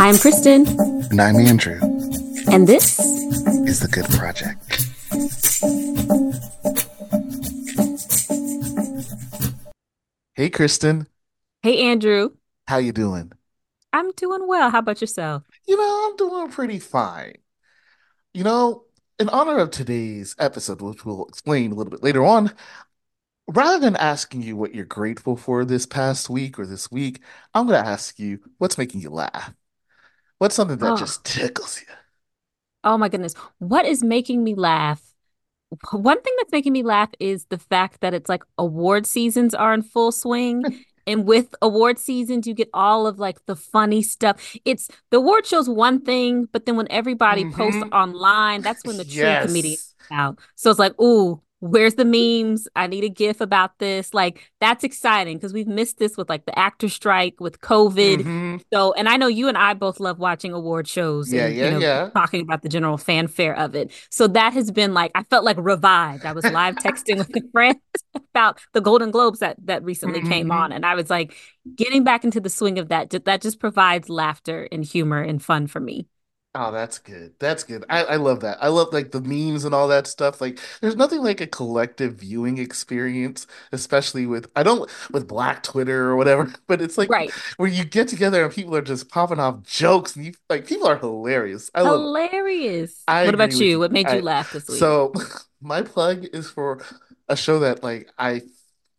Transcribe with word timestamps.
Hi, 0.00 0.08
I'm 0.08 0.14
Kristin. 0.14 0.66
And 1.10 1.20
I'm 1.20 1.36
Andrew. 1.36 1.78
And 2.50 2.66
this 2.66 2.98
is 3.68 3.80
The 3.80 3.88
Good 3.88 4.06
Project. 4.06 4.64
Hey, 10.32 10.48
Kristin. 10.48 11.06
Hey, 11.62 11.82
Andrew. 11.82 12.30
How 12.66 12.78
you 12.78 12.92
doing? 12.92 13.30
I'm 13.92 14.10
doing 14.12 14.48
well. 14.48 14.70
How 14.70 14.78
about 14.78 15.02
yourself? 15.02 15.42
You 15.68 15.76
know, 15.76 16.08
I'm 16.08 16.16
doing 16.16 16.50
pretty 16.50 16.78
fine. 16.78 17.34
You 18.32 18.44
know, 18.44 18.84
in 19.18 19.28
honor 19.28 19.58
of 19.58 19.70
today's 19.70 20.34
episode, 20.38 20.80
which 20.80 21.04
we'll 21.04 21.26
explain 21.26 21.72
a 21.72 21.74
little 21.74 21.90
bit 21.90 22.02
later 22.02 22.24
on, 22.24 22.54
rather 23.46 23.78
than 23.78 23.96
asking 23.96 24.40
you 24.44 24.56
what 24.56 24.74
you're 24.74 24.86
grateful 24.86 25.36
for 25.36 25.66
this 25.66 25.84
past 25.84 26.30
week 26.30 26.58
or 26.58 26.64
this 26.64 26.90
week, 26.90 27.20
I'm 27.52 27.66
going 27.66 27.84
to 27.84 27.86
ask 27.86 28.18
you 28.18 28.38
what's 28.56 28.78
making 28.78 29.02
you 29.02 29.10
laugh. 29.10 29.52
What's 30.40 30.54
something 30.54 30.78
that 30.78 30.92
oh. 30.92 30.96
just 30.96 31.22
tickles 31.22 31.82
you? 31.82 31.94
Oh 32.82 32.96
my 32.96 33.10
goodness. 33.10 33.34
What 33.58 33.84
is 33.84 34.02
making 34.02 34.42
me 34.42 34.54
laugh? 34.54 35.02
One 35.92 36.18
thing 36.22 36.32
that's 36.38 36.50
making 36.50 36.72
me 36.72 36.82
laugh 36.82 37.10
is 37.20 37.44
the 37.50 37.58
fact 37.58 38.00
that 38.00 38.14
it's 38.14 38.30
like 38.30 38.42
award 38.56 39.04
seasons 39.04 39.54
are 39.54 39.74
in 39.74 39.82
full 39.82 40.10
swing. 40.10 40.64
and 41.06 41.26
with 41.26 41.54
award 41.60 41.98
seasons, 41.98 42.46
you 42.46 42.54
get 42.54 42.70
all 42.72 43.06
of 43.06 43.18
like 43.18 43.44
the 43.44 43.54
funny 43.54 44.00
stuff. 44.00 44.56
It's 44.64 44.88
the 45.10 45.18
award 45.18 45.44
show's 45.44 45.68
one 45.68 46.00
thing, 46.00 46.48
but 46.50 46.64
then 46.64 46.74
when 46.74 46.86
everybody 46.88 47.44
mm-hmm. 47.44 47.60
posts 47.60 47.82
online, 47.92 48.62
that's 48.62 48.82
when 48.86 48.96
the 48.96 49.04
true 49.04 49.24
yes. 49.24 49.44
comedian 49.44 49.76
out. 50.10 50.38
So 50.54 50.70
it's 50.70 50.78
like, 50.78 50.98
ooh, 50.98 51.42
where's 51.60 51.94
the 51.94 52.04
memes? 52.04 52.66
I 52.74 52.86
need 52.86 53.04
a 53.04 53.08
GIF 53.08 53.40
about 53.40 53.78
this. 53.78 54.12
Like 54.12 54.50
that's 54.60 54.82
exciting 54.82 55.36
because 55.36 55.52
we've 55.52 55.68
missed 55.68 55.98
this 55.98 56.16
with 56.16 56.28
like 56.28 56.46
the 56.46 56.58
actor 56.58 56.88
strike 56.88 57.40
with 57.40 57.60
COVID. 57.60 58.18
Mm-hmm. 58.18 58.56
So, 58.72 58.92
and 58.94 59.08
I 59.08 59.16
know 59.16 59.28
you 59.28 59.48
and 59.48 59.56
I 59.56 59.74
both 59.74 60.00
love 60.00 60.18
watching 60.18 60.52
award 60.52 60.88
shows. 60.88 61.32
Yeah, 61.32 61.46
and, 61.46 61.54
yeah, 61.54 61.64
you 61.66 61.70
know, 61.72 61.78
yeah. 61.78 62.10
Talking 62.10 62.40
about 62.42 62.62
the 62.62 62.68
general 62.68 62.98
fanfare 62.98 63.56
of 63.56 63.74
it. 63.74 63.92
So 64.10 64.26
that 64.28 64.52
has 64.54 64.70
been 64.70 64.94
like 64.94 65.12
I 65.14 65.22
felt 65.24 65.44
like 65.44 65.56
revived. 65.58 66.24
I 66.24 66.32
was 66.32 66.44
live 66.44 66.74
texting 66.76 67.18
with 67.18 67.30
a 67.36 67.42
friend 67.52 67.78
about 68.14 68.58
the 68.72 68.80
Golden 68.80 69.10
Globes 69.10 69.38
that 69.40 69.56
that 69.64 69.84
recently 69.84 70.20
mm-hmm. 70.20 70.30
came 70.30 70.50
on, 70.50 70.72
and 70.72 70.84
I 70.84 70.94
was 70.94 71.10
like 71.10 71.34
getting 71.76 72.04
back 72.04 72.24
into 72.24 72.40
the 72.40 72.50
swing 72.50 72.78
of 72.78 72.88
that. 72.88 73.10
That 73.24 73.42
just 73.42 73.60
provides 73.60 74.08
laughter 74.08 74.66
and 74.72 74.84
humor 74.84 75.20
and 75.20 75.42
fun 75.42 75.66
for 75.66 75.80
me. 75.80 76.06
Oh, 76.52 76.72
that's 76.72 76.98
good. 76.98 77.34
That's 77.38 77.62
good. 77.62 77.84
I, 77.88 78.02
I 78.02 78.16
love 78.16 78.40
that. 78.40 78.58
I 78.60 78.68
love 78.68 78.92
like 78.92 79.12
the 79.12 79.20
memes 79.20 79.64
and 79.64 79.72
all 79.72 79.86
that 79.86 80.08
stuff. 80.08 80.40
Like 80.40 80.58
there's 80.80 80.96
nothing 80.96 81.22
like 81.22 81.40
a 81.40 81.46
collective 81.46 82.14
viewing 82.14 82.58
experience, 82.58 83.46
especially 83.70 84.26
with 84.26 84.50
I 84.56 84.64
don't 84.64 84.90
with 85.12 85.28
Black 85.28 85.62
Twitter 85.62 86.10
or 86.10 86.16
whatever, 86.16 86.52
but 86.66 86.82
it's 86.82 86.98
like 86.98 87.08
right. 87.08 87.30
where 87.56 87.68
you 87.68 87.84
get 87.84 88.08
together 88.08 88.44
and 88.44 88.52
people 88.52 88.74
are 88.74 88.82
just 88.82 89.08
popping 89.08 89.38
off 89.38 89.62
jokes 89.62 90.16
and 90.16 90.24
you 90.24 90.32
like 90.48 90.66
people 90.66 90.88
are 90.88 90.98
hilarious. 90.98 91.70
I 91.72 91.82
love 91.82 92.00
hilarious. 92.00 93.00
What 93.06 93.32
about 93.32 93.52
you? 93.52 93.66
you? 93.66 93.78
What 93.78 93.92
made 93.92 94.08
I, 94.08 94.16
you 94.16 94.22
laugh 94.22 94.52
this 94.52 94.68
week? 94.68 94.78
So 94.78 95.12
my 95.60 95.82
plug 95.82 96.26
is 96.32 96.50
for 96.50 96.82
a 97.28 97.36
show 97.36 97.60
that 97.60 97.84
like 97.84 98.10
I 98.18 98.42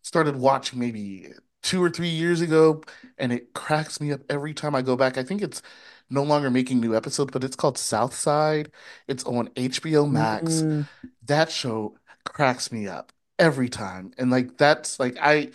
started 0.00 0.36
watching 0.36 0.78
maybe 0.78 1.28
two 1.72 1.82
or 1.82 1.88
three 1.88 2.08
years 2.08 2.42
ago 2.42 2.82
and 3.16 3.32
it 3.32 3.54
cracks 3.54 3.98
me 3.98 4.12
up 4.12 4.20
every 4.28 4.52
time 4.52 4.74
I 4.74 4.82
go 4.82 4.94
back. 4.94 5.16
I 5.16 5.22
think 5.22 5.40
it's 5.40 5.62
no 6.10 6.22
longer 6.22 6.50
making 6.50 6.80
new 6.82 6.94
episodes, 6.94 7.30
but 7.32 7.42
it's 7.42 7.56
called 7.56 7.78
South 7.78 8.14
Side. 8.14 8.70
It's 9.08 9.24
on 9.24 9.48
HBO 9.56 10.10
Max. 10.10 10.60
Mm. 10.60 10.86
That 11.24 11.50
show 11.50 11.96
cracks 12.26 12.70
me 12.70 12.88
up 12.88 13.10
every 13.38 13.70
time. 13.70 14.12
And 14.18 14.30
like 14.30 14.58
that's 14.58 15.00
like 15.00 15.16
I 15.18 15.52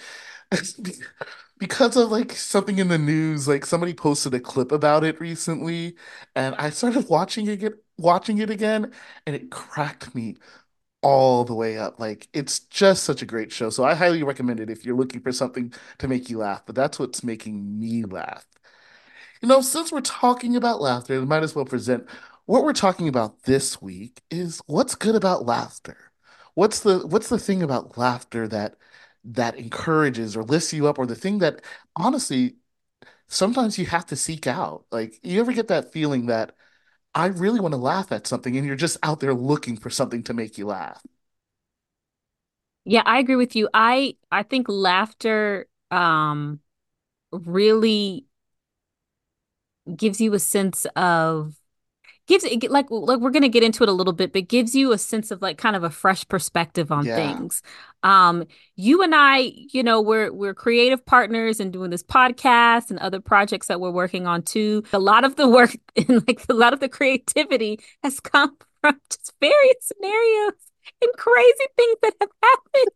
because 1.60 1.96
of 1.96 2.10
like 2.10 2.32
something 2.32 2.80
in 2.80 2.88
the 2.88 2.98
news, 2.98 3.48
like 3.48 3.64
somebody 3.64 3.94
posted 3.94 4.34
a 4.34 4.40
clip 4.40 4.72
about 4.72 5.04
it 5.04 5.22
recently, 5.22 5.98
and 6.36 6.56
I 6.56 6.72
started 6.72 7.08
watching 7.10 7.48
it 7.48 7.76
watching 8.00 8.40
it 8.40 8.50
again, 8.50 8.92
and 9.28 9.36
it 9.36 9.52
cracked 9.52 10.16
me 10.16 10.38
all 11.02 11.44
the 11.46 11.54
way 11.56 11.78
up. 11.78 12.00
Like 12.00 12.28
it's 12.34 12.60
just 12.60 13.04
such 13.04 13.22
a 13.22 13.26
great 13.26 13.52
show. 13.52 13.70
So 13.70 13.84
I 13.84 13.94
highly 13.96 14.24
recommend 14.24 14.60
it 14.60 14.70
if 14.70 14.86
you're 14.86 14.98
looking 14.98 15.22
for 15.22 15.32
something 15.32 15.74
to 16.00 16.08
make 16.08 16.30
you 16.30 16.40
laugh. 16.40 16.64
But 16.66 16.76
that's 16.76 17.00
what's 17.00 17.24
making 17.24 17.80
me 17.80 18.04
laugh. 18.06 18.46
You 19.42 19.48
know, 19.48 19.62
since 19.62 19.92
we're 19.92 20.02
talking 20.02 20.56
about 20.56 20.82
laughter, 20.82 21.20
we 21.20 21.26
might 21.26 21.44
as 21.44 21.56
well 21.56 21.66
present 21.66 22.08
what 22.46 22.64
we're 22.64 22.74
talking 22.74 23.08
about 23.08 23.44
this 23.44 23.82
week 23.82 24.22
is 24.32 24.62
what's 24.68 24.96
good 24.96 25.16
about 25.16 25.46
laughter. 25.46 25.98
What's 26.56 26.80
the 26.82 27.06
what's 27.08 27.30
the 27.30 27.40
thing 27.40 27.62
about 27.62 27.98
laughter 27.98 28.48
that 28.48 28.78
that 29.26 29.58
encourages 29.58 30.36
or 30.38 30.44
lifts 30.44 30.74
you 30.74 30.88
up 30.88 30.98
or 30.98 31.06
the 31.06 31.16
thing 31.16 31.40
that 31.40 31.62
honestly 31.96 32.56
sometimes 33.28 33.78
you 33.80 33.86
have 33.88 34.06
to 34.08 34.16
seek 34.16 34.48
out. 34.48 34.86
Like 34.92 35.20
you 35.24 35.40
ever 35.42 35.54
get 35.54 35.68
that 35.70 35.92
feeling 35.94 36.28
that 36.28 36.56
I 37.18 37.28
really 37.28 37.60
want 37.60 37.74
to 37.74 37.78
laugh 37.78 38.12
at 38.14 38.28
something 38.28 38.56
and 38.58 38.66
you're 38.66 38.76
just 38.78 38.98
out 39.04 39.20
there 39.20 39.34
looking 39.34 39.76
for 39.78 39.90
something 39.90 40.24
to 40.24 40.34
make 40.34 40.58
you 40.58 40.68
laugh. 40.68 41.02
Yeah, 42.86 43.04
I 43.06 43.20
agree 43.20 43.36
with 43.36 43.56
you. 43.56 43.70
I 43.74 44.16
I 44.32 44.44
think 44.44 44.68
laughter 44.70 45.68
um 45.92 46.60
really 47.32 48.28
gives 49.96 50.20
you 50.22 50.34
a 50.34 50.40
sense 50.40 50.86
of 50.96 51.56
gives 52.28 52.44
it 52.44 52.70
like 52.70 52.88
like 52.90 53.20
we're 53.20 53.32
gonna 53.32 53.50
get 53.50 53.64
into 53.64 53.84
it 53.84 53.90
a 53.90 53.94
little 53.94 54.14
bit, 54.14 54.34
but 54.34 54.48
gives 54.48 54.76
you 54.76 54.92
a 54.92 54.98
sense 54.98 55.32
of 55.32 55.42
like 55.42 55.58
kind 55.58 55.76
of 55.76 55.84
a 55.84 55.90
fresh 55.90 56.28
perspective 56.28 56.92
on 56.92 57.06
yeah. 57.06 57.16
things. 57.16 57.62
Um, 58.04 58.46
you 58.76 59.02
and 59.02 59.16
I, 59.16 59.54
you 59.72 59.82
know, 59.82 60.02
we're 60.02 60.32
we're 60.32 60.54
creative 60.54 61.06
partners 61.06 61.60
and 61.60 61.74
doing 61.74 61.90
this 61.90 62.04
podcast 62.04 62.90
and 62.90 63.00
other 63.00 63.20
projects 63.20 63.68
that 63.68 63.80
we're 63.80 63.92
working 63.92 64.28
on 64.28 64.44
too. 64.44 64.84
A 64.94 65.00
lot 65.00 65.24
of 65.24 65.36
the 65.38 65.48
work 65.48 65.76
and 65.96 66.28
like 66.28 66.44
a 66.50 66.54
lot 66.54 66.74
of 66.74 66.80
the 66.80 66.90
creativity 66.90 67.80
has 68.04 68.20
come 68.20 68.58
from 68.82 69.00
just 69.10 69.34
various 69.40 69.76
scenarios 69.82 70.54
and 71.02 71.12
crazy 71.18 71.66
things 71.76 71.98
that 72.04 72.14
have 72.22 72.30
happened 72.44 72.92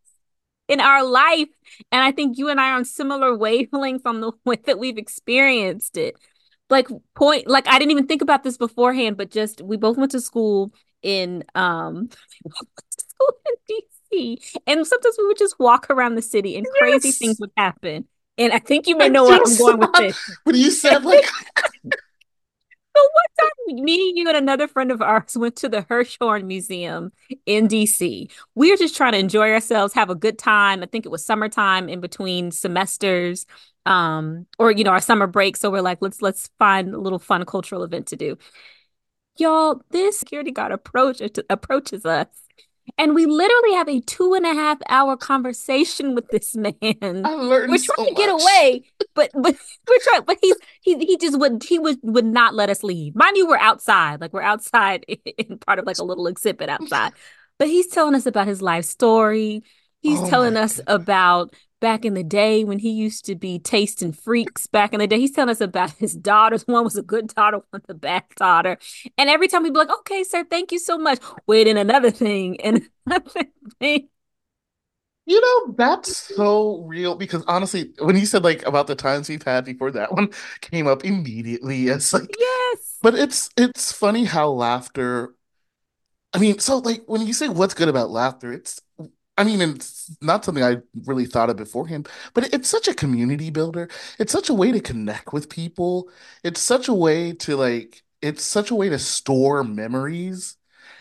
in 0.67 0.79
our 0.79 1.03
life. 1.03 1.49
And 1.91 2.03
I 2.03 2.11
think 2.11 2.37
you 2.37 2.49
and 2.49 2.59
I 2.59 2.71
are 2.71 2.75
on 2.75 2.85
similar 2.85 3.37
wavelengths 3.37 4.05
on 4.05 4.21
the 4.21 4.31
way 4.45 4.57
that 4.65 4.79
we've 4.79 4.97
experienced 4.97 5.97
it 5.97 6.15
like 6.71 6.87
point 7.15 7.47
like 7.47 7.67
I 7.67 7.77
didn't 7.77 7.91
even 7.91 8.07
think 8.07 8.21
about 8.21 8.43
this 8.43 8.57
beforehand, 8.57 9.17
but 9.17 9.29
just 9.29 9.61
we 9.61 9.77
both 9.77 9.97
went 9.97 10.11
to 10.11 10.21
school 10.21 10.73
in 11.01 11.43
um 11.53 12.09
school 12.89 13.37
in 13.45 13.77
DC. 14.13 14.59
And 14.65 14.87
sometimes 14.87 15.15
we 15.17 15.27
would 15.27 15.37
just 15.37 15.59
walk 15.59 15.87
around 15.89 16.15
the 16.15 16.21
city 16.21 16.57
and 16.57 16.65
crazy 16.79 17.09
yes. 17.09 17.17
things 17.17 17.39
would 17.39 17.51
happen. 17.57 18.07
And 18.37 18.53
I 18.53 18.59
think 18.59 18.87
you 18.87 18.97
may 18.97 19.09
know 19.09 19.25
where 19.25 19.39
I'm 19.39 19.57
going 19.57 19.79
with 19.79 19.93
this. 19.93 20.37
When 20.43 20.55
you 20.55 20.71
said 20.71 21.03
like 21.03 21.25
So 21.25 21.31
one 22.93 23.49
time, 23.75 23.83
me, 23.83 24.13
you, 24.15 24.27
and 24.27 24.37
another 24.37 24.67
friend 24.67 24.91
of 24.91 25.01
ours 25.01 25.37
went 25.37 25.57
to 25.57 25.69
the 25.69 25.83
Hirshhorn 25.83 26.45
Museum 26.45 27.11
in 27.45 27.67
DC. 27.67 28.31
We 28.55 28.71
were 28.71 28.77
just 28.77 28.95
trying 28.95 29.13
to 29.13 29.19
enjoy 29.19 29.51
ourselves, 29.51 29.93
have 29.93 30.09
a 30.09 30.15
good 30.15 30.39
time. 30.39 30.81
I 30.81 30.85
think 30.85 31.05
it 31.05 31.11
was 31.11 31.25
summertime 31.25 31.89
in 31.89 31.99
between 31.99 32.51
semesters 32.51 33.45
um 33.85 34.45
or 34.59 34.71
you 34.71 34.83
know 34.83 34.91
our 34.91 35.01
summer 35.01 35.27
break 35.27 35.57
so 35.57 35.69
we're 35.71 35.81
like 35.81 35.97
let's 36.01 36.21
let's 36.21 36.49
find 36.59 36.93
a 36.93 36.99
little 36.99 37.19
fun 37.19 37.43
cultural 37.45 37.83
event 37.83 38.07
to 38.07 38.15
do 38.15 38.37
y'all 39.37 39.81
this 39.91 40.19
security 40.19 40.51
guard 40.51 40.71
approach 40.71 41.21
approaches 41.49 42.05
us 42.05 42.27
and 42.97 43.15
we 43.15 43.25
literally 43.25 43.73
have 43.75 43.87
a 43.89 44.01
two 44.01 44.33
and 44.33 44.45
a 44.45 44.53
half 44.53 44.77
hour 44.89 45.15
conversation 45.15 46.15
with 46.15 46.27
this 46.29 46.55
man. 46.55 46.73
We're 46.81 47.77
so 47.77 47.93
trying 47.93 48.07
to 48.07 48.13
much. 48.13 48.17
get 48.17 48.29
away, 48.29 48.83
but 49.13 49.31
but 49.33 49.55
we're 49.87 49.99
trying. 50.01 50.23
But 50.25 50.37
he's 50.41 50.55
he 50.81 50.97
he 51.05 51.17
just 51.17 51.39
would 51.39 51.63
he 51.63 51.79
would 51.79 51.99
would 52.03 52.25
not 52.25 52.53
let 52.53 52.69
us 52.69 52.83
leave. 52.83 53.15
Mind 53.15 53.37
you, 53.37 53.47
we're 53.47 53.57
outside, 53.57 54.21
like 54.21 54.33
we're 54.33 54.41
outside 54.41 55.03
in 55.37 55.57
part 55.59 55.79
of 55.79 55.85
like 55.85 55.99
a 55.99 56.03
little 56.03 56.27
exhibit 56.27 56.69
outside. 56.69 57.13
But 57.59 57.67
he's 57.67 57.85
telling 57.85 58.15
us 58.15 58.25
about 58.25 58.47
his 58.47 58.59
life 58.59 58.85
story. 58.85 59.61
He's 60.01 60.19
oh 60.19 60.27
telling 60.27 60.57
us 60.57 60.77
goodness. 60.77 60.95
about 60.95 61.53
back 61.81 62.05
in 62.05 62.13
the 62.13 62.23
day 62.23 62.63
when 62.63 62.79
he 62.79 62.91
used 62.91 63.25
to 63.25 63.35
be 63.35 63.59
tasting 63.59 64.13
freaks 64.13 64.67
back 64.67 64.93
in 64.93 64.99
the 64.99 65.07
day. 65.07 65.19
He's 65.19 65.31
telling 65.31 65.49
us 65.49 65.59
about 65.59 65.91
his 65.97 66.15
daughters. 66.15 66.65
One 66.65 66.85
was 66.85 66.95
a 66.95 67.03
good 67.03 67.27
daughter, 67.35 67.59
one 67.71 67.81
a 67.89 67.93
bad 67.93 68.23
daughter. 68.37 68.77
And 69.17 69.29
every 69.29 69.49
time 69.49 69.63
we'd 69.63 69.73
be 69.73 69.79
like, 69.79 69.91
okay, 69.91 70.23
sir, 70.23 70.45
thank 70.49 70.71
you 70.71 70.79
so 70.79 70.97
much. 70.97 71.19
Wait, 71.47 71.67
and 71.67 71.77
another 71.77 72.11
thing, 72.11 72.61
and 72.61 72.87
another 73.05 73.43
thing. 73.81 74.07
You 75.25 75.39
know, 75.39 75.73
that's 75.77 76.17
so 76.35 76.81
real 76.83 77.15
because 77.15 77.43
honestly, 77.47 77.93
when 77.99 78.15
he 78.15 78.25
said 78.25 78.43
like 78.43 78.65
about 78.65 78.87
the 78.87 78.95
times 78.95 79.29
we've 79.29 79.43
had 79.43 79.65
before 79.65 79.91
that 79.91 80.11
one 80.11 80.29
came 80.61 80.87
up 80.87 81.05
immediately 81.05 81.89
as 81.89 82.11
like 82.13 82.35
Yes. 82.37 82.97
But 83.01 83.15
it's 83.15 83.49
it's 83.55 83.91
funny 83.91 84.25
how 84.25 84.49
laughter 84.49 85.35
I 86.33 86.39
mean, 86.39 86.59
so 86.59 86.77
like 86.77 87.03
when 87.07 87.25
you 87.27 87.33
say 87.33 87.49
what's 87.49 87.73
good 87.73 87.89
about 87.89 88.09
laughter, 88.09 88.53
it's 88.53 88.81
I 89.41 89.43
mean, 89.43 89.61
it's 89.61 90.15
not 90.21 90.45
something 90.45 90.63
I 90.63 90.77
really 91.05 91.25
thought 91.25 91.49
of 91.49 91.57
beforehand, 91.57 92.07
but 92.33 92.53
it's 92.53 92.69
such 92.69 92.87
a 92.87 92.93
community 92.93 93.49
builder. 93.49 93.89
It's 94.19 94.31
such 94.31 94.49
a 94.49 94.53
way 94.53 94.71
to 94.71 94.79
connect 94.79 95.33
with 95.33 95.49
people. 95.49 96.09
It's 96.43 96.61
such 96.61 96.87
a 96.87 96.93
way 96.93 97.33
to 97.33 97.55
like, 97.57 98.03
it's 98.21 98.43
such 98.43 98.71
a 98.71 98.75
way 98.75 98.89
to 98.89 98.99
store 98.99 99.63
memories. 99.63 100.57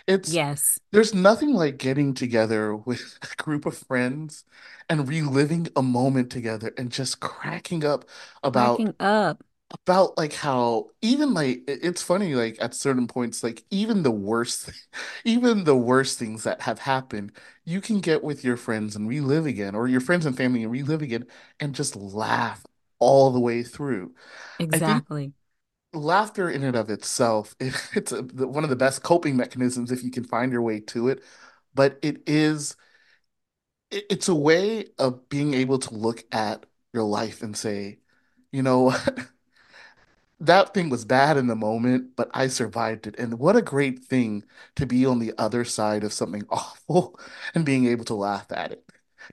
It's 0.06 0.40
yes. 0.40 0.78
There's 0.92 1.14
nothing 1.14 1.54
like 1.54 1.78
getting 1.78 2.14
together 2.14 2.74
with 2.76 3.18
a 3.32 3.42
group 3.42 3.66
of 3.66 3.76
friends 3.78 4.44
and 4.88 5.08
reliving 5.08 5.68
a 5.76 5.82
moment 5.82 6.30
together 6.32 6.72
and 6.78 6.92
just 6.92 7.20
cracking 7.20 7.84
up 7.84 8.04
about 8.42 8.82
cracking 8.82 8.94
up 9.00 9.42
about 9.70 10.18
like 10.18 10.32
how 10.32 10.88
even 11.00 11.32
like 11.32 11.62
it's 11.68 12.02
funny 12.02 12.34
like 12.34 12.56
at 12.60 12.74
certain 12.74 13.06
points 13.06 13.42
like 13.44 13.62
even 13.70 14.02
the 14.02 14.10
worst 14.10 14.70
even 15.24 15.64
the 15.64 15.76
worst 15.76 16.18
things 16.18 16.42
that 16.44 16.60
have 16.62 16.80
happened 16.80 17.32
you 17.64 17.80
can 17.80 18.00
get 18.00 18.22
with 18.24 18.42
your 18.44 18.56
friends 18.56 18.96
and 18.96 19.08
relive 19.08 19.46
again 19.46 19.74
or 19.76 19.86
your 19.86 20.00
friends 20.00 20.26
and 20.26 20.36
family 20.36 20.62
and 20.64 20.72
relive 20.72 21.02
again 21.02 21.24
and 21.60 21.74
just 21.74 21.94
laugh 21.96 22.64
all 22.98 23.30
the 23.32 23.40
way 23.40 23.62
through. 23.62 24.14
Exactly. 24.60 25.32
laughter 25.92 26.48
in 26.48 26.62
and 26.62 26.76
of 26.76 26.88
itself 26.90 27.54
it's 27.60 28.12
a, 28.12 28.22
one 28.22 28.62
of 28.64 28.70
the 28.70 28.76
best 28.76 29.02
coping 29.02 29.36
mechanisms 29.36 29.90
if 29.90 30.04
you 30.04 30.10
can 30.10 30.24
find 30.24 30.52
your 30.52 30.62
way 30.62 30.80
to 30.80 31.08
it, 31.08 31.22
but 31.74 31.98
it 32.02 32.22
is 32.28 32.76
it- 33.90 34.06
it's 34.10 34.28
a 34.28 34.34
way 34.34 34.86
of 34.98 35.28
being 35.28 35.54
able 35.54 35.78
to 35.78 35.94
look 35.94 36.22
at 36.32 36.66
your 36.92 37.04
life 37.04 37.42
and 37.42 37.56
say, 37.56 37.98
you 38.52 38.62
know, 38.62 38.94
that 40.40 40.74
thing 40.74 40.88
was 40.90 41.04
bad 41.04 41.36
in 41.36 41.46
the 41.46 41.56
moment, 41.56 42.16
but 42.16 42.30
I 42.34 42.48
survived 42.48 43.06
it. 43.06 43.16
And 43.18 43.38
what 43.38 43.56
a 43.56 43.62
great 43.62 44.00
thing 44.04 44.44
to 44.76 44.86
be 44.86 45.04
on 45.06 45.18
the 45.18 45.32
other 45.38 45.64
side 45.64 46.04
of 46.04 46.12
something 46.12 46.44
awful 46.50 47.18
and 47.54 47.64
being 47.64 47.86
able 47.86 48.04
to 48.06 48.14
laugh 48.14 48.50
at 48.52 48.72
it. 48.72 48.84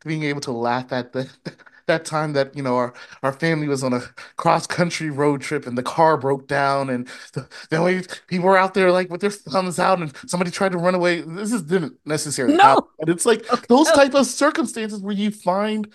Being 0.05 0.23
able 0.23 0.41
to 0.41 0.51
laugh 0.51 0.91
at 0.91 1.13
the 1.13 1.29
that 1.87 2.03
time 2.03 2.33
that, 2.33 2.53
you 2.55 2.61
know, 2.61 2.75
our, 2.75 2.93
our 3.23 3.31
family 3.31 3.67
was 3.69 3.81
on 3.81 3.93
a 3.93 4.01
cross-country 4.35 5.09
road 5.09 5.39
trip 5.41 5.65
and 5.65 5.77
the 5.77 5.83
car 5.83 6.17
broke 6.17 6.45
down 6.47 6.89
and 6.89 7.07
the, 7.33 7.47
the 7.69 7.81
way 7.81 8.01
people 8.27 8.45
were 8.45 8.57
out 8.57 8.73
there 8.73 8.91
like 8.91 9.09
with 9.09 9.21
their 9.21 9.29
thumbs 9.31 9.79
out 9.79 9.99
and 10.01 10.13
somebody 10.27 10.51
tried 10.51 10.73
to 10.73 10.77
run 10.77 10.95
away. 10.95 11.21
This 11.21 11.53
is, 11.53 11.61
didn't 11.63 11.97
necessarily 12.05 12.57
happen, 12.57 12.83
No. 12.83 12.89
but 12.99 13.07
it's 13.09 13.25
like 13.25 13.45
Okay. 13.53 13.67
those 13.69 13.89
Oh, 13.89 13.91
type 13.91 14.13
of 14.15 14.25
circumstances 14.25 14.99
where 15.01 15.13
you 15.15 15.31
find 15.31 15.87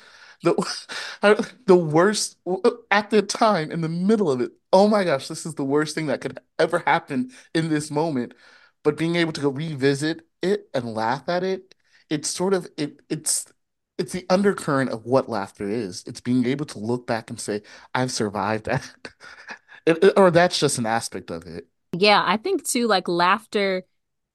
the 0.42 1.54
the 1.66 1.76
worst 1.76 2.36
uh, 2.46 2.70
at 2.90 3.10
the 3.10 3.22
time 3.22 3.70
in 3.70 3.80
the 3.80 3.88
middle 3.88 4.30
of 4.30 4.40
it. 4.40 4.52
Oh 4.72 4.88
my 4.88 5.04
gosh, 5.04 5.28
this 5.28 5.46
is 5.46 5.54
the 5.54 5.64
worst 5.64 5.94
thing 5.94 6.06
that 6.06 6.20
could 6.20 6.38
ever 6.58 6.80
happen 6.80 7.30
in 7.54 7.68
this 7.68 7.90
moment. 7.90 8.34
But 8.82 8.96
being 8.96 9.16
able 9.16 9.32
to 9.32 9.40
go 9.40 9.48
revisit 9.50 10.26
it 10.42 10.68
and 10.74 10.94
laugh 10.94 11.28
at 11.28 11.44
it, 11.44 11.74
it's 12.10 12.28
sort 12.28 12.54
of 12.54 12.68
it 12.76 13.00
it's 13.08 13.52
it's 13.98 14.12
the 14.12 14.26
undercurrent 14.30 14.90
of 14.90 15.06
what 15.06 15.28
laughter 15.28 15.68
is. 15.68 16.02
It's 16.06 16.20
being 16.20 16.46
able 16.46 16.66
to 16.66 16.78
look 16.78 17.06
back 17.06 17.30
and 17.30 17.40
say, 17.40 17.62
I've 17.94 18.12
survived 18.12 18.66
that. 18.66 18.90
It- 19.86 20.12
or 20.16 20.30
that's 20.30 20.58
just 20.60 20.78
an 20.78 20.86
aspect 20.86 21.30
of 21.30 21.46
it. 21.46 21.66
yeah, 21.92 22.22
I 22.24 22.36
think 22.36 22.64
too, 22.66 22.86
like 22.86 23.08
laughter 23.08 23.84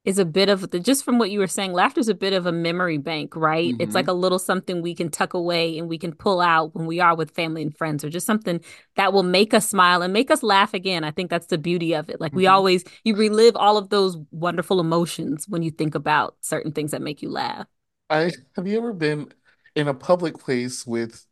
is 0.07 0.19
a 0.19 0.25
bit 0.25 0.47
of 0.47 0.71
the, 0.71 0.79
just 0.79 1.03
from 1.03 1.19
what 1.19 1.31
you 1.31 1.39
were 1.39 1.47
saying, 1.47 1.73
laughter 1.73 1.99
is 1.99 2.07
a 2.07 2.15
bit 2.15 2.31
of 2.31 2.45
a 2.45 2.51
memory 2.51 2.97
bank, 2.97 3.35
right? 3.35 3.75
It's 3.77 3.93
like 3.93 4.07
a 4.07 4.13
little 4.13 4.39
something 4.39 4.81
we 4.81 4.95
can 4.95 5.09
tuck 5.09 5.33
away 5.33 5.77
and 5.77 5.89
we 5.89 5.97
can 5.97 6.13
pull 6.13 6.39
out 6.39 6.73
when 6.73 6.85
we 6.85 7.01
are 7.01 7.13
with 7.13 7.31
family 7.31 7.61
and 7.61 7.77
friends, 7.77 8.05
or 8.05 8.09
just 8.09 8.25
something 8.25 8.61
that 8.95 9.11
will 9.11 9.23
make 9.23 9.53
us 9.53 9.69
smile 9.69 10.01
and 10.01 10.13
make 10.13 10.31
us 10.31 10.43
laugh 10.43 10.73
again. 10.73 11.03
I 11.03 11.11
think 11.11 11.29
that's 11.29 11.47
the 11.47 11.57
beauty 11.57 11.93
of 11.93 12.09
it. 12.09 12.21
Like 12.21 12.37
we 12.37 12.47
hmm 12.47 12.47
always, 12.47 12.85
you 13.03 13.17
relive 13.17 13.57
all 13.57 13.75
of 13.77 13.89
those 13.89 14.17
wonderful 14.31 14.79
emotions 14.79 15.45
when 15.49 15.61
you 15.61 15.71
think 15.71 15.93
about 15.93 16.37
certain 16.41 16.71
things 16.71 16.91
that 16.91 17.01
make 17.01 17.21
you 17.21 17.29
laugh. 17.29 17.67
I 18.09 18.31
have 18.55 18.67
you 18.67 18.77
ever 18.77 18.93
been 18.93 19.33
in 19.75 19.87
a 19.87 19.93
public 19.93 20.39
place 20.39 20.85
with 20.87 21.26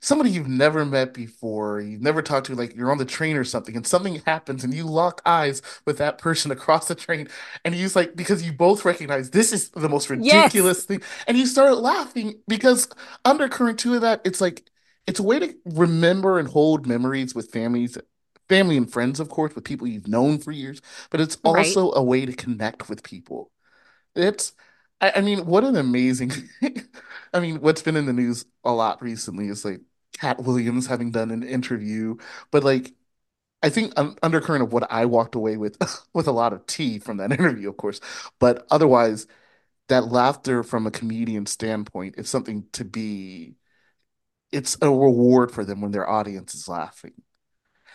somebody 0.00 0.30
you've 0.30 0.48
never 0.48 0.84
met 0.84 1.14
before, 1.14 1.80
you've 1.80 2.00
never 2.02 2.22
talked 2.22 2.46
to, 2.46 2.54
like 2.54 2.74
you're 2.76 2.90
on 2.90 2.98
the 2.98 3.04
train 3.04 3.36
or 3.36 3.44
something, 3.44 3.76
and 3.76 3.86
something 3.86 4.16
happens 4.26 4.64
and 4.64 4.74
you 4.74 4.84
lock 4.84 5.20
eyes 5.26 5.62
with 5.86 5.98
that 5.98 6.18
person 6.18 6.50
across 6.50 6.88
the 6.88 6.94
train, 6.94 7.28
and 7.64 7.74
he's 7.74 7.96
like, 7.96 8.16
because 8.16 8.42
you 8.44 8.52
both 8.52 8.84
recognize 8.84 9.30
this 9.30 9.52
is 9.52 9.70
the 9.70 9.88
most 9.88 10.10
Yes, 10.14 10.68
ridiculous 10.68 10.84
thing, 10.84 11.02
and 11.26 11.36
you 11.38 11.46
start 11.46 11.76
laughing 11.78 12.40
because 12.48 12.88
undercurrent 13.24 13.78
to 13.80 13.98
that, 14.00 14.20
it's 14.24 14.40
like 14.40 14.70
it's 15.06 15.20
a 15.20 15.22
way 15.22 15.38
to 15.38 15.54
remember 15.64 16.38
and 16.38 16.48
hold 16.48 16.86
memories 16.86 17.34
with 17.34 17.50
families. 17.50 17.98
Family 18.48 18.78
and 18.78 18.90
friends, 18.90 19.20
of 19.20 19.28
course, 19.28 19.54
with 19.54 19.64
people 19.64 19.86
you've 19.86 20.08
known 20.08 20.38
for 20.38 20.52
years, 20.52 20.80
but 21.10 21.20
it's 21.20 21.36
right, 21.42 21.80
also 21.82 21.92
a 21.92 22.02
way 22.02 22.24
to 22.24 22.32
connect 22.32 22.88
with 22.88 23.02
people. 23.02 23.50
It's, 24.14 24.52
I, 25.00 25.12
I 25.16 25.20
mean, 25.20 25.46
what 25.46 25.64
an 25.64 25.76
amazing. 25.76 26.32
I 27.34 27.40
mean, 27.40 27.60
what's 27.60 27.82
been 27.82 27.96
in 27.96 28.06
the 28.06 28.12
news 28.12 28.44
a 28.64 28.72
lot 28.72 29.02
recently 29.02 29.48
is 29.48 29.64
like 29.64 29.80
Katt 30.18 30.42
Williams 30.42 30.86
having 30.86 31.10
done 31.12 31.30
an 31.30 31.42
interview, 31.42 32.16
but 32.50 32.64
like 32.64 32.92
I 33.62 33.70
think 33.70 33.94
un 33.98 34.16
undercurrent 34.22 34.64
of 34.64 34.72
what 34.72 34.90
I 34.92 35.06
walked 35.06 35.34
away 35.36 35.56
with 35.58 35.78
with 36.14 36.28
a 36.28 36.32
lot 36.32 36.52
of 36.54 36.66
tea 36.66 36.98
from 37.00 37.18
that 37.18 37.32
interview, 37.38 37.70
of 37.70 37.76
course, 37.78 38.00
but 38.40 38.66
otherwise, 38.70 39.26
that 39.88 40.08
laughter 40.08 40.62
from 40.64 40.86
a 40.86 40.92
comedian 40.92 41.46
standpoint 41.46 42.16
is 42.18 42.30
something 42.30 42.66
to 42.72 42.84
be. 42.84 43.56
It's 44.52 44.76
a 44.82 44.90
reward 44.90 45.52
for 45.52 45.64
them 45.64 45.80
when 45.82 45.92
their 45.92 46.08
audience 46.08 46.54
is 46.54 46.68
laughing. 46.68 47.14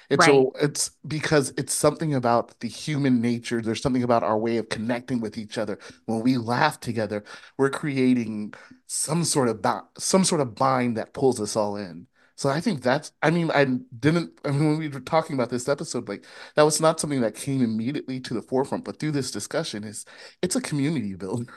It's 0.10 0.28
a, 0.28 0.32
right. 0.32 0.48
it's 0.62 0.92
because 1.08 1.54
it's 1.58 1.74
something 1.74 2.14
about 2.16 2.60
the 2.60 2.68
human 2.68 3.22
nature. 3.22 3.62
There's 3.62 3.82
something 3.82 4.04
about 4.04 4.24
our 4.24 4.38
way 4.38 4.58
of 4.58 4.70
connecting 4.70 5.22
with 5.22 5.38
each 5.38 5.58
other. 5.58 5.80
When 6.06 6.22
we 6.22 6.38
laugh 6.38 6.80
together, 6.80 7.24
we're 7.58 7.70
creating 7.70 8.54
some 8.88 9.24
sort 9.24 9.50
of 9.50 9.62
bo 9.62 9.82
some 9.98 10.24
sort 10.24 10.42
of 10.42 10.56
bind 10.56 10.98
that 10.98 11.14
pulls 11.14 11.40
us 11.42 11.56
all 11.56 11.76
in. 11.78 12.08
So 12.36 12.50
I 12.50 12.62
think 12.62 12.82
that's, 12.82 13.12
I 13.22 13.30
mean, 13.30 13.52
I 13.52 13.66
didn't, 13.66 14.40
I 14.44 14.52
mean, 14.52 14.68
when 14.70 14.78
we 14.80 14.88
were 14.90 15.00
talking 15.00 15.36
about 15.36 15.50
this 15.50 15.70
episode, 15.70 16.10
like 16.10 16.26
that 16.56 16.64
was 16.64 16.82
not 16.82 17.00
something 17.00 17.22
that 17.22 17.36
came 17.36 17.62
immediately 17.62 18.20
to 18.22 18.34
the 18.34 18.42
forefront, 18.42 18.86
but 18.86 19.00
through 19.00 19.12
this 19.12 19.32
discussion 19.32 19.84
is 19.84 20.06
it's 20.42 20.56
a 20.56 20.62
community 20.62 21.14
builder. 21.16 21.54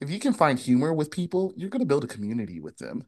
If 0.00 0.10
you 0.10 0.18
can 0.18 0.32
find 0.32 0.58
humor 0.58 0.92
with 0.92 1.10
people, 1.10 1.52
you're 1.56 1.70
going 1.70 1.80
to 1.80 1.86
build 1.86 2.04
a 2.04 2.08
community 2.08 2.60
with 2.60 2.78
them. 2.78 3.06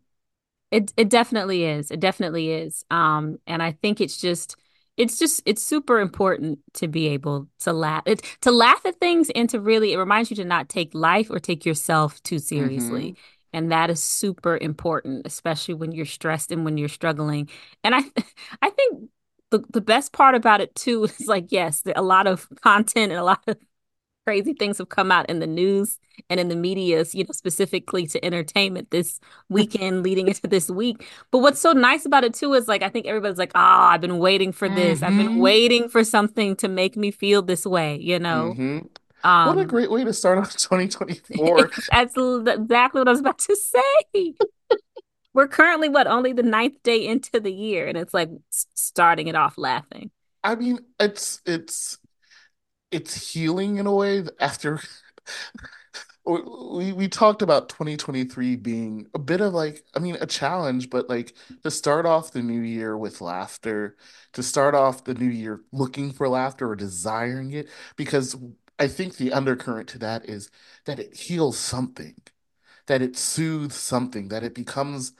It 0.70 0.92
it 0.96 1.08
definitely 1.08 1.64
is. 1.64 1.90
It 1.90 2.00
definitely 2.00 2.50
is. 2.50 2.84
Um, 2.90 3.38
and 3.46 3.62
I 3.62 3.72
think 3.72 4.00
it's 4.00 4.16
just 4.16 4.56
it's 4.96 5.18
just 5.18 5.42
it's 5.46 5.62
super 5.62 5.98
important 5.98 6.60
to 6.74 6.88
be 6.88 7.08
able 7.08 7.48
to 7.60 7.72
laugh. 7.72 8.02
It 8.06 8.22
to 8.42 8.50
laugh 8.52 8.84
at 8.86 9.00
things 9.00 9.30
and 9.34 9.48
to 9.50 9.60
really 9.60 9.92
it 9.92 9.98
reminds 9.98 10.30
you 10.30 10.36
to 10.36 10.44
not 10.44 10.68
take 10.68 10.94
life 10.94 11.30
or 11.30 11.38
take 11.40 11.64
yourself 11.66 12.22
too 12.22 12.38
seriously. 12.38 13.16
And 13.52 13.72
that 13.72 13.90
is 13.90 14.02
super 14.02 14.56
important, 14.56 15.26
especially 15.26 15.74
when 15.74 15.90
you're 15.92 16.06
stressed 16.06 16.52
and 16.52 16.64
when 16.64 16.76
you're 16.76 16.88
struggling. 16.88 17.48
And 17.82 17.94
I 17.94 18.02
I 18.62 18.70
think 18.70 19.10
the 19.50 19.64
the 19.70 19.80
best 19.80 20.12
part 20.12 20.34
about 20.36 20.60
it 20.60 20.74
too 20.76 21.04
is 21.18 21.26
like 21.26 21.46
yes, 21.50 21.82
a 21.96 22.02
lot 22.02 22.26
of 22.28 22.48
content 22.62 23.10
and 23.12 23.20
a 23.20 23.24
lot 23.24 23.42
of 23.48 23.56
crazy 24.26 24.52
things 24.52 24.78
have 24.78 24.88
come 24.88 25.10
out 25.10 25.28
in 25.30 25.40
the 25.40 25.46
news 25.46 25.98
and 26.28 26.38
in 26.38 26.48
the 26.48 26.56
media, 26.56 27.04
you 27.12 27.24
know, 27.24 27.32
specifically 27.32 28.06
to 28.06 28.24
entertainment 28.24 28.90
this 28.90 29.18
weekend 29.48 30.02
leading 30.04 30.28
into 30.28 30.46
this 30.46 30.70
week. 30.70 31.06
But 31.30 31.38
what's 31.38 31.60
so 31.60 31.72
nice 31.72 32.04
about 32.06 32.24
it 32.24 32.34
too 32.34 32.52
is 32.54 32.68
like 32.68 32.82
I 32.82 32.88
think 32.90 33.06
everybody's 33.06 33.38
like, 33.38 33.52
"Ah, 33.54 33.88
oh, 33.90 33.94
I've 33.94 34.00
been 34.00 34.18
waiting 34.18 34.52
for 34.52 34.68
this. 34.68 35.02
I've 35.02 35.16
been 35.16 35.34
hmm 35.34 35.36
waiting 35.36 35.88
for 35.88 36.04
something 36.04 36.56
to 36.56 36.68
make 36.68 36.96
me 36.96 37.10
feel 37.10 37.42
this 37.42 37.66
way," 37.66 37.96
you 37.98 38.18
know. 38.18 38.58
hmm 38.60 38.78
What 39.42 39.58
a 39.58 39.64
Um 39.64 39.66
great 39.66 39.90
way 39.90 40.04
to 40.04 40.12
start 40.12 40.38
off 40.38 40.56
2024. 40.58 41.70
that's 41.92 42.14
exactly 42.16 43.00
what 43.00 43.08
I 43.08 43.12
was 43.12 43.20
about 43.20 43.38
to 43.38 43.56
say. 43.56 44.34
We're 45.32 45.48
currently 45.48 45.88
what 45.88 46.06
only 46.06 46.32
the 46.32 46.42
ninth 46.42 46.82
day 46.82 47.06
into 47.06 47.38
the 47.40 47.52
year, 47.52 47.86
and 47.86 47.96
it's 47.96 48.14
like 48.14 48.30
starting 48.50 49.28
it 49.28 49.36
off 49.36 49.56
laughing. 49.58 50.10
I 50.42 50.54
mean, 50.54 50.78
it's 50.98 51.42
it's 51.46 51.98
it's 52.90 53.32
healing 53.32 53.78
in 53.78 53.86
a 53.86 53.94
way 53.94 54.24
after 54.40 54.80
we 56.24 56.92
we 56.92 57.08
talked 57.08 57.42
about 57.42 57.68
2023 57.68 58.56
being 58.56 59.06
a 59.14 59.18
bit 59.18 59.40
of 59.40 59.54
like, 59.54 59.84
I 59.94 59.98
mean, 60.00 60.16
a 60.20 60.26
challenge, 60.26 60.90
but 60.90 61.08
like 61.08 61.34
to 61.62 61.70
start 61.70 62.06
off 62.06 62.32
the 62.32 62.42
new 62.42 62.60
year 62.60 62.96
with 62.96 63.20
laughter, 63.20 63.96
to 64.34 64.42
start 64.42 64.74
off 64.74 65.04
the 65.04 65.14
new 65.14 65.28
year 65.28 65.62
looking 65.72 66.12
for 66.12 66.28
laughter 66.28 66.68
or 66.70 66.76
desiring 66.76 67.52
it, 67.52 67.68
because 67.96 68.36
I 68.78 68.88
think 68.88 69.16
the 69.16 69.32
undercurrent 69.32 69.88
to 69.90 69.98
that 69.98 70.28
is 70.28 70.50
that 70.84 70.98
it 71.00 71.14
heals 71.16 71.58
something. 71.58 72.14
that 72.86 73.02
it 73.02 73.16
soothes 73.16 73.74
something, 73.76 74.28
that 74.28 74.42
it 74.44 74.54
becomes 74.54 75.12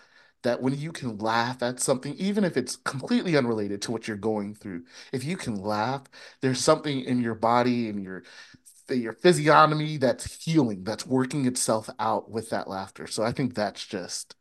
that 0.42 0.62
when 0.62 0.78
you 0.78 0.92
can 0.92 1.18
laugh 1.18 1.62
at 1.62 1.80
something, 1.80 2.14
even 2.14 2.44
if 2.44 2.56
it's 2.56 2.76
completely 2.76 3.36
unrelated 3.36 3.82
to 3.82 3.92
what 3.92 4.08
you're 4.08 4.16
going 4.16 4.54
through, 4.54 4.84
if 5.12 5.24
you 5.24 5.36
can 5.36 5.56
laugh, 5.56 6.04
there's 6.40 6.60
something 6.60 7.00
in 7.02 7.20
your 7.20 7.34
body 7.34 7.88
and 7.88 8.02
your 8.02 8.22
your 8.90 9.12
physiognomy 9.12 9.96
that's 9.98 10.44
healing, 10.44 10.84
that's 10.84 11.06
working 11.06 11.46
itself 11.46 11.88
out 12.00 12.30
with 12.30 12.50
that 12.50 12.68
laughter. 12.68 13.06
So 13.06 13.22
I 13.22 13.32
think 13.32 13.54
that's 13.54 13.86
just 13.86 14.34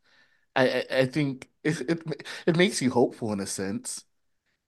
I 0.56 0.86
I, 0.92 1.06
think 1.08 1.50
it, 1.64 1.82
it 1.90 2.26
it 2.48 2.58
makes 2.58 2.82
you 2.82 2.92
hopeful 2.92 3.34
in 3.34 3.40
a 3.40 3.48
sense. 3.48 4.06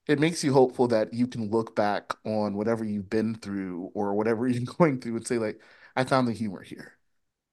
It 0.07 0.19
makes 0.19 0.43
you 0.43 0.53
hopeful 0.53 0.87
that 0.89 1.13
you 1.13 1.27
can 1.27 1.49
look 1.49 1.75
back 1.75 2.13
on 2.25 2.55
whatever 2.55 2.83
you've 2.85 3.09
been 3.09 3.35
through 3.35 3.91
or 3.93 4.13
whatever 4.15 4.47
you're 4.49 4.73
going 4.77 4.99
through 5.01 5.17
and 5.17 5.27
say 5.27 5.37
like, 5.37 5.61
I 5.95 6.03
found 6.03 6.27
the 6.27 6.33
humor 6.33 6.61
here. 6.63 6.93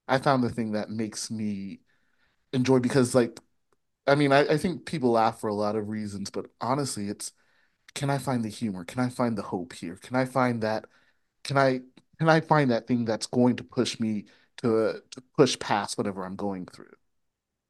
I 0.08 0.18
found 0.18 0.42
the 0.44 0.50
thing 0.50 0.72
that 0.72 0.90
makes 0.90 1.30
me 1.30 1.80
enjoy 2.52 2.78
because 2.80 3.14
like 3.14 3.40
I 4.08 4.14
mean 4.14 4.32
I, 4.32 4.40
I 4.54 4.56
think 4.58 4.86
people 4.86 5.10
laugh 5.12 5.40
for 5.40 5.48
a 5.48 5.54
lot 5.54 5.76
of 5.76 5.88
reasons, 5.88 6.30
but 6.30 6.46
honestly 6.60 7.08
it's 7.08 7.32
can 7.94 8.10
I 8.10 8.18
find 8.18 8.44
the 8.44 8.48
humor? 8.50 8.84
Can 8.84 9.00
I 9.00 9.10
find 9.10 9.38
the 9.38 9.42
hope 9.42 9.72
here? 9.74 9.96
Can 9.96 10.16
I 10.16 10.24
find 10.26 10.62
that 10.62 10.86
can 11.44 11.58
I 11.58 11.82
can 12.18 12.28
I 12.30 12.40
find 12.42 12.70
that 12.70 12.86
thing 12.88 13.04
that's 13.06 13.26
going 13.26 13.56
to 13.58 13.64
push 13.64 14.00
me 14.00 14.26
to 14.58 15.02
to 15.12 15.22
push 15.36 15.58
past 15.60 15.98
whatever 15.98 16.24
I'm 16.26 16.36
going 16.36 16.66
through? 16.66 16.92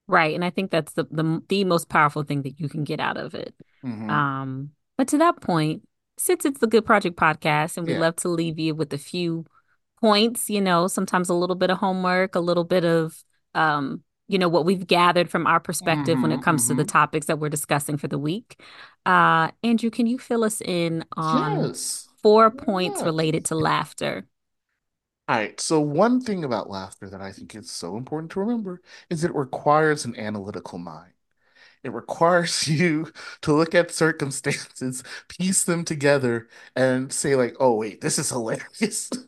Right. 0.07 0.35
And 0.35 0.45
I 0.45 0.50
think 0.50 0.71
that's 0.71 0.92
the 0.95 1.04
the 1.11 1.42
the 1.49 1.64
most 1.64 1.88
powerful 1.88 2.23
thing 2.23 2.42
that 2.42 2.59
you 2.61 2.68
can 2.68 2.85
get 2.85 3.00
out 3.00 3.16
of 3.18 3.35
it. 3.35 3.54
hmm 3.83 4.09
Um 4.09 4.73
But 4.97 5.09
to 5.09 5.18
that 5.18 5.40
point, 5.40 5.87
since 6.18 6.45
it's 6.45 6.61
the 6.61 6.66
Good 6.66 6.87
Project 6.87 7.16
podcast 7.16 7.76
and 7.76 7.87
we 7.87 7.92
Yeah. 7.92 7.95
love 7.95 8.16
to 8.16 8.28
leave 8.28 8.59
you 8.59 8.75
with 8.75 8.92
a 8.92 8.99
few 8.99 9.45
points, 10.02 10.50
you 10.50 10.61
know, 10.62 10.88
sometimes 10.88 11.28
a 11.30 11.35
little 11.35 11.57
bit 11.57 11.71
of 11.71 11.78
homework, 11.78 12.35
a 12.37 12.40
little 12.40 12.64
bit 12.64 12.85
of 12.85 13.23
um, 13.54 14.04
you 14.29 14.39
know, 14.39 14.49
what 14.49 14.65
we've 14.65 14.87
gathered 14.87 15.31
from 15.31 15.47
our 15.47 15.61
perspective 15.61 16.23
when 16.23 16.33
hmm 16.33 16.35
it 16.35 16.43
comes 16.43 16.67
to 16.67 16.75
the 16.75 16.85
hmm 16.85 16.87
topics 16.87 17.27
that 17.27 17.39
we're 17.39 17.49
discussing 17.49 17.97
for 17.97 18.09
the 18.09 18.19
week. 18.19 18.61
Uh, 19.07 19.51
Andrew, 19.63 19.91
can 19.91 20.07
you 20.07 20.19
fill 20.19 20.45
us 20.45 20.61
in 20.61 21.05
on 21.17 21.73
Yes. 21.73 22.09
four 22.23 22.51
points 22.51 23.05
not? 23.05 23.05
related 23.05 23.45
to 23.47 23.55
laughter? 23.57 24.27
All 25.29 25.37
right. 25.37 25.61
So 25.61 25.81
one 25.81 26.21
thing 26.21 26.43
about 26.45 26.71
laughter 26.71 27.09
that 27.11 27.21
I 27.21 27.33
think 27.33 27.55
is 27.55 27.71
so 27.71 27.97
important 27.97 28.33
to 28.33 28.41
remember 28.41 28.81
is 29.11 29.25
it 29.25 29.35
requires 29.35 30.05
an 30.05 30.17
analytical 30.19 30.79
mind. 30.79 31.13
It 31.85 31.93
requires 31.93 32.69
you 32.71 33.13
to 33.43 33.55
look 33.55 33.75
at 33.75 33.93
circumstances, 33.93 35.05
piece 35.29 35.65
them 35.65 35.85
together, 35.85 36.49
and 36.77 37.13
say, 37.13 37.37
like, 37.37 37.57
oh, 37.61 37.75
wait, 37.77 38.03
this 38.03 38.19
is 38.21 38.31
hilarious. 38.31 39.11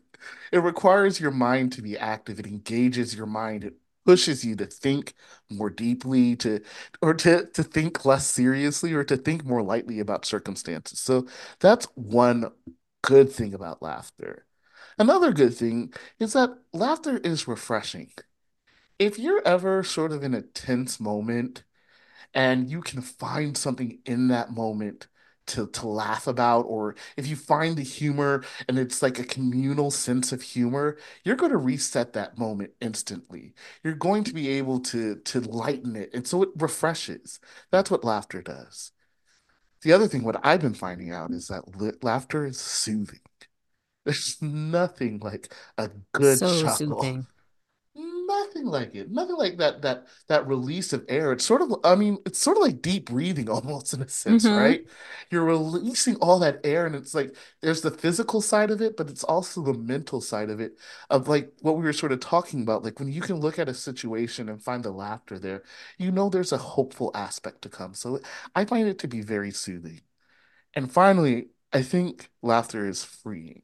It 0.53 0.59
requires 0.61 1.21
your 1.21 1.33
mind 1.33 1.73
to 1.75 1.83
be 1.83 1.99
active. 1.99 2.41
It 2.41 2.47
engages 2.47 3.15
your 3.15 3.27
mind. 3.27 3.65
It 3.65 3.75
pushes 4.07 4.45
you 4.45 4.57
to 4.57 4.67
think 4.67 5.15
more 5.51 5.71
deeply, 5.71 6.37
to 6.37 6.61
or 7.03 7.15
to 7.15 7.47
to 7.47 7.63
think 7.63 8.05
less 8.05 8.27
seriously, 8.27 8.93
or 8.93 9.05
to 9.05 9.17
think 9.17 9.45
more 9.45 9.63
lightly 9.63 10.01
about 10.01 10.25
circumstances. 10.25 11.01
So 11.01 11.27
that's 11.61 11.87
one 11.95 12.51
good 13.03 13.31
thing 13.33 13.55
about 13.55 13.83
laughter. 13.83 14.47
Another 14.99 15.33
good 15.33 15.55
thing 15.55 15.93
is 16.19 16.33
that 16.35 16.51
laughter 16.73 17.19
is 17.19 17.49
refreshing. 17.49 18.13
If 18.99 19.19
you're 19.19 19.43
ever 19.47 19.83
sort 19.83 20.13
of 20.13 20.23
in 20.23 20.35
a 20.35 20.43
tense 20.43 21.01
moment, 21.01 21.65
and 22.35 22.71
you 22.71 22.81
can 22.83 23.03
find 23.03 23.57
something 23.57 24.01
in 24.07 24.29
that 24.29 24.53
moment 24.53 25.09
to 25.47 25.67
to 25.69 25.87
laugh 25.89 26.27
about 26.27 26.63
or 26.63 26.95
if 27.17 27.27
you 27.27 27.37
find 27.37 27.77
the 27.77 27.83
humor 27.83 28.45
and 28.69 28.79
it's 28.79 29.03
like 29.03 29.19
a 29.19 29.25
communal 29.25 29.91
sense 29.91 30.33
of 30.33 30.43
humor 30.43 30.97
you're 31.25 31.37
going 31.37 31.51
to 31.53 31.57
reset 31.59 32.13
that 32.13 32.39
moment 32.39 32.73
instantly. 32.81 33.55
You're 33.83 33.95
going 33.95 34.25
to 34.25 34.35
be 34.35 34.49
able 34.51 34.81
to 34.81 35.17
to 35.17 35.41
lighten 35.41 35.97
it 35.97 36.11
and 36.15 36.27
so 36.27 36.43
it 36.43 36.51
refreshes. 36.57 37.41
That's 37.71 37.91
what 37.91 38.05
laughter 38.05 38.43
does. 38.43 38.93
The 39.83 39.93
other 39.93 40.09
thing 40.09 40.25
what 40.25 40.45
i've 40.47 40.61
been 40.61 40.75
finding 40.75 41.13
out 41.13 41.33
is 41.33 41.49
that 41.49 41.77
li- 41.77 41.93
laughter 42.03 42.47
is 42.47 42.61
soothing. 42.61 43.21
There's 44.05 44.41
nothing 44.43 45.21
like 45.21 45.55
a 45.79 45.91
good 46.13 46.45
So 46.45 46.47
chuckle. 46.47 47.09
soothing. 47.09 47.27
Nothing 48.53 48.67
like 48.67 48.95
it. 48.95 49.11
Nothing 49.11 49.37
like 49.37 49.59
that 49.59 49.83
that 49.83 50.07
that 50.29 50.47
release 50.47 50.93
of 50.93 51.05
air. 51.09 51.33
It's 51.33 51.45
sort 51.45 51.63
of 51.63 51.75
I 51.85 51.95
mean, 51.95 52.19
it's 52.27 52.39
sort 52.39 52.57
of 52.57 52.63
like 52.63 52.83
deep 52.83 53.07
breathing 53.07 53.49
almost 53.51 53.95
in 53.95 54.03
a 54.03 54.09
sense, 54.09 54.49
Mm-hmm. 54.49 54.51
right? 54.51 54.85
You're 55.31 55.45
releasing 55.45 56.17
all 56.17 56.39
that 56.41 56.61
air 56.65 56.87
and 56.87 56.95
it's 56.95 57.15
like 57.15 57.37
there's 57.61 57.81
the 57.83 57.91
physical 57.91 58.41
side 58.41 58.71
of 58.71 58.83
it, 58.83 58.97
but 58.97 59.09
it's 59.11 59.25
also 59.25 59.63
the 59.63 59.75
mental 59.75 60.21
side 60.21 60.51
of 60.51 60.61
it 60.61 60.79
of 61.11 61.29
like 61.29 61.53
what 61.63 61.77
we 61.77 61.83
were 61.85 61.93
sort 61.93 62.13
of 62.13 62.21
talking 62.21 62.63
about. 62.63 62.83
Like 62.85 62.99
when 62.99 63.13
you 63.13 63.21
can 63.23 63.37
look 63.37 63.59
at 63.59 63.69
a 63.69 63.75
situation 63.75 64.49
and 64.49 64.63
find 64.63 64.83
the 64.85 64.91
laughter 64.91 65.39
there, 65.39 65.63
you 65.99 66.11
know 66.11 66.29
there's 66.29 66.53
a 66.53 66.59
hopeful 66.59 67.11
aspect 67.15 67.63
to 67.63 67.69
come. 67.69 67.95
So 67.95 68.21
I 68.55 68.65
find 68.65 68.89
it 68.89 68.99
to 69.01 69.09
be 69.09 69.21
very 69.23 69.51
soothing. 69.53 70.01
And 70.75 70.91
finally, 70.93 71.49
I 71.73 71.83
think 71.83 72.31
laughter 72.43 72.87
is 72.89 73.05
freeing. 73.05 73.63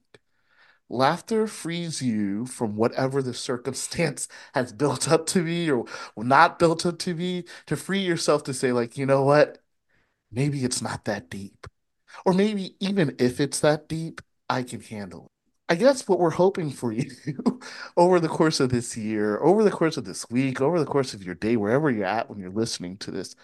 Laughter 0.89 1.47
frees 1.47 2.01
you 2.01 2.47
from 2.47 2.77
whatever 2.77 3.23
the 3.23 3.35
circumstance 3.35 4.29
has 4.55 4.73
built 4.73 5.11
up 5.11 5.27
to 5.27 5.45
be 5.45 5.71
or 5.71 5.87
not 6.17 6.59
built 6.59 6.87
up 6.87 6.99
to 7.01 7.15
be, 7.15 7.45
to 7.67 7.77
free 7.77 8.01
yourself 8.01 8.45
to 8.45 8.55
say, 8.55 8.73
like, 8.73 8.97
you 8.97 9.07
know 9.07 9.23
what? 9.25 9.59
Maybe 10.31 10.65
it's 10.65 10.83
not 10.83 11.05
that 11.07 11.31
deep. 11.31 11.67
Or 12.25 12.33
maybe 12.33 12.77
even 12.81 13.17
if 13.19 13.41
it's 13.41 13.61
that 13.61 13.89
deep, 13.89 14.21
I 14.49 14.63
can 14.63 14.81
handle 14.81 15.27
it. 15.27 15.31
I 15.69 15.75
guess 15.75 16.07
what 16.09 16.21
we're 16.21 16.31
hoping 16.31 16.71
for 16.71 16.93
you 16.93 17.11
over 17.97 18.21
the 18.21 18.29
course 18.29 18.61
of 18.61 18.71
this 18.71 18.97
year, 18.97 19.41
over 19.41 19.65
the 19.65 19.71
course 19.71 19.97
of 19.97 20.05
this 20.05 20.29
week, 20.31 20.61
over 20.61 20.79
the 20.79 20.87
course 20.87 21.15
of 21.15 21.25
your 21.25 21.35
day, 21.35 21.57
wherever 21.57 21.91
you're 21.91 22.05
at 22.07 22.31
when 22.31 22.39
you're 22.39 22.51
listening 22.51 22.97
to 22.99 23.11
this, 23.11 23.35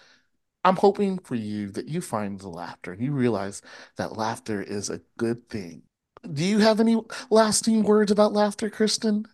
I'm 0.63 0.77
hoping 0.77 1.19
for 1.19 1.35
you 1.35 1.69
that 1.71 1.87
you 1.89 2.01
find 2.01 2.39
the 2.39 2.49
laughter 2.49 2.93
and 2.93 3.01
you 3.03 3.11
realize 3.11 3.61
that 3.97 4.17
laughter 4.17 4.61
is 4.61 4.89
a 4.89 5.01
good 5.17 5.49
thing. 5.49 5.83
Do 6.29 6.43
you 6.43 6.59
have 6.59 6.81
any 6.81 7.01
lasting 7.29 7.83
words 7.83 8.11
about 8.11 8.33
laughter, 8.33 8.69
Kristin? 8.69 9.25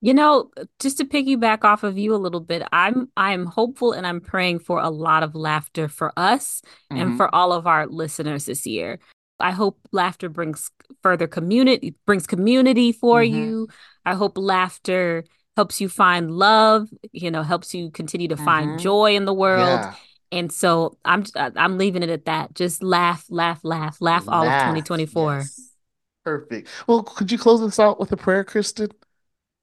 You 0.00 0.14
know, 0.14 0.50
just 0.78 0.98
to 0.98 1.04
piggyback 1.04 1.64
off 1.64 1.82
of 1.82 1.98
you 1.98 2.14
a 2.14 2.16
little 2.16 2.40
bit, 2.40 2.62
I'm 2.70 3.10
I'm 3.16 3.46
hopeful 3.46 3.92
and 3.92 4.06
I'm 4.06 4.20
praying 4.20 4.60
for 4.60 4.78
a 4.80 4.90
lot 4.90 5.24
of 5.24 5.34
laughter 5.34 5.88
for 5.88 6.12
us 6.16 6.62
and 6.94 7.12
hmm 7.12 7.16
for 7.16 7.34
all 7.34 7.52
of 7.52 7.66
our 7.66 7.86
listeners 7.88 8.46
this 8.46 8.64
year. 8.64 9.00
I 9.40 9.50
hope 9.50 9.80
laughter 9.90 10.28
brings 10.28 10.70
further 11.02 11.26
community, 11.26 11.94
brings 12.06 12.26
community 12.28 12.92
for 12.92 13.22
hmm 13.22 13.24
you. 13.24 13.68
I 14.04 14.14
hope 14.14 14.38
laughter 14.38 15.24
helps 15.56 15.80
you 15.80 15.88
find 15.88 16.30
love, 16.30 16.88
you 17.12 17.30
know, 17.32 17.42
helps 17.42 17.74
you 17.74 17.90
continue 17.90 18.28
to 18.28 18.36
find 18.36 18.76
hmm 18.76 18.78
joy 18.78 19.16
in 19.16 19.24
the 19.24 19.34
world. 19.34 19.88
Yeah. 19.88 19.94
And 20.30 20.52
so 20.52 20.96
I'm 21.04 21.24
I'm 21.34 21.76
leaving 21.76 22.04
it 22.04 22.10
at 22.10 22.26
that. 22.26 22.54
Just 22.54 22.84
laugh, 22.84 23.24
laugh, 23.30 23.60
laugh, 23.64 24.00
laugh 24.00 24.28
all 24.28 24.46
of 24.46 24.56
2024. 24.58 25.50
Yes. 25.50 25.67
Perfect. 26.28 26.68
Well, 26.86 27.04
could 27.04 27.32
you 27.32 27.38
close 27.38 27.62
us 27.62 27.78
out 27.78 27.98
with 27.98 28.12
a 28.12 28.16
prayer, 28.18 28.44
Kristin? 28.44 28.92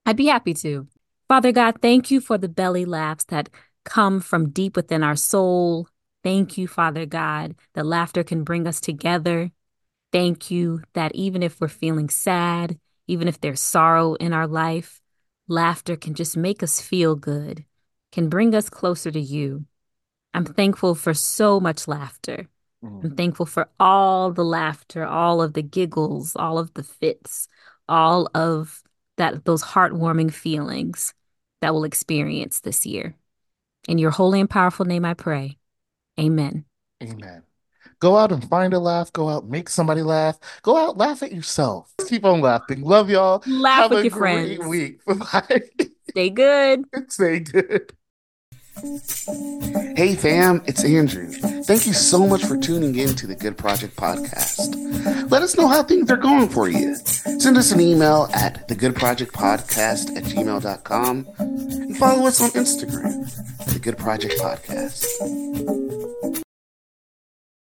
I'd 0.03 0.17
be 0.17 0.25
happy 0.25 0.55
to. 0.55 0.87
Father 1.27 1.51
God, 1.51 1.75
thank 1.79 2.09
you 2.09 2.19
for 2.19 2.39
the 2.39 2.49
belly 2.49 2.85
laughs 2.85 3.25
that 3.25 3.49
come 3.83 4.19
from 4.19 4.49
deep 4.49 4.75
within 4.75 5.03
our 5.03 5.15
soul. 5.15 5.87
Thank 6.23 6.57
you, 6.57 6.67
Father 6.67 7.05
God, 7.05 7.53
that 7.75 7.85
laughter 7.85 8.23
can 8.23 8.43
bring 8.43 8.65
us 8.65 8.81
together. 8.81 9.51
Thank 10.11 10.49
you 10.49 10.81
that 10.93 11.13
even 11.13 11.43
if 11.43 11.61
we're 11.61 11.67
feeling 11.67 12.09
sad, 12.09 12.79
even 13.05 13.27
if 13.27 13.39
there's 13.39 13.61
sorrow 13.61 14.15
in 14.15 14.33
our 14.33 14.47
life, 14.47 15.01
laughter 15.47 15.95
can 15.95 16.15
just 16.15 16.35
make 16.35 16.63
us 16.63 16.81
feel 16.81 17.15
good, 17.15 17.63
can 18.11 18.27
bring 18.27 18.55
us 18.55 18.71
closer 18.71 19.11
to 19.11 19.21
you. 19.21 19.65
I'm 20.33 20.45
thankful 20.45 20.95
for 20.95 21.13
so 21.13 21.59
much 21.59 21.87
laughter. 21.87 22.47
I'm 23.03 23.11
Mhm. 23.11 23.17
thankful 23.17 23.45
for 23.45 23.69
all 23.79 24.31
the 24.31 24.43
laughter, 24.45 25.05
all 25.05 25.41
of 25.41 25.53
the 25.53 25.61
giggles, 25.61 26.35
all 26.35 26.57
of 26.57 26.73
the 26.73 26.83
fits, 26.83 27.47
all 27.87 28.29
of 28.35 28.81
that 29.17 29.45
those 29.45 29.63
heartwarming 29.63 30.33
feelings 30.33 31.13
that 31.61 31.73
we'll 31.73 31.83
experience 31.85 32.61
this 32.61 32.85
year. 32.85 33.15
In 33.87 33.97
your 33.97 34.11
holy 34.11 34.39
and 34.39 34.49
powerful 34.49 34.85
name 34.85 35.05
I 35.05 35.13
pray. 35.13 35.57
Amen. 36.19 36.65
Amen. 37.03 37.43
Go 37.99 38.17
out 38.17 38.31
and 38.31 38.47
find 38.49 38.73
a 38.73 38.79
laugh. 38.79 39.11
Go 39.13 39.29
out, 39.29 39.47
make 39.47 39.69
somebody 39.69 40.01
laugh. 40.01 40.39
Go 40.63 40.77
out, 40.77 40.97
laugh 40.97 41.23
at 41.23 41.31
yourself. 41.31 41.93
Keep 42.07 42.25
on 42.25 42.41
laughing. 42.41 42.81
Love 42.81 43.09
y'all. 43.09 43.43
Laugh 43.45 43.83
Have 43.83 43.91
with 43.91 43.99
a 43.99 44.03
your 44.03 44.11
great 44.11 44.59
friends. 44.59 44.67
week. 44.67 45.05
Bye 45.07 45.69
Stay 46.09 46.29
good. 46.29 46.85
Stay 47.09 47.39
good. 47.39 47.93
Hey 48.75 50.15
fam, 50.15 50.61
it's 50.65 50.83
Andrew. 50.83 51.27
Thank 51.63 51.87
you 51.87 51.93
so 51.93 52.27
much 52.27 52.43
for 52.43 52.57
tuning 52.57 52.95
in 52.95 53.15
to 53.15 53.25
the 53.25 53.35
Good 53.35 53.57
Project 53.57 53.95
Podcast. 53.95 55.31
Let 55.31 55.43
us 55.43 55.55
know 55.55 55.69
how 55.69 55.81
things 55.81 56.11
are 56.11 56.17
going 56.17 56.49
for 56.49 56.67
you. 56.67 56.95
Send 56.95 57.57
us 57.57 57.71
an 57.71 57.79
email 57.79 58.29
at 58.33 58.67
thegoodprojectpodcast 58.67 60.17
at 60.17 60.23
gmail.com 60.23 61.27
and 61.39 61.97
follow 61.97 62.27
us 62.27 62.41
on 62.41 62.49
Instagram, 62.49 63.73
The 63.73 63.79
Good 63.79 63.97
Project 63.97 64.35
Podcast. 64.39 65.84